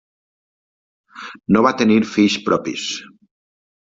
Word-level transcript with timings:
No 1.57 1.61
va 1.67 1.75
tenir 1.83 1.99
fills 2.15 2.39
propis. 2.49 2.87